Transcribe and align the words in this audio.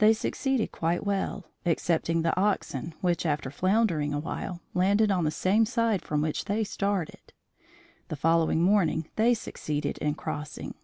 They 0.00 0.12
succeeded 0.12 0.70
quite 0.70 1.02
well, 1.02 1.46
excepting 1.64 2.20
the 2.20 2.38
oxen, 2.38 2.92
which, 3.00 3.24
after 3.24 3.50
floundering 3.50 4.12
awhile, 4.12 4.60
landed 4.74 5.10
on 5.10 5.24
the 5.24 5.30
same 5.30 5.64
side 5.64 6.02
from 6.02 6.20
which 6.20 6.44
they 6.44 6.62
started. 6.62 7.32
The 8.08 8.16
following 8.16 8.60
morning 8.60 9.08
they 9.16 9.32
succeeded 9.32 9.96
in 9.96 10.14
crossing. 10.14 10.74